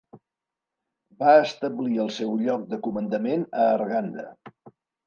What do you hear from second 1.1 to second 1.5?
Va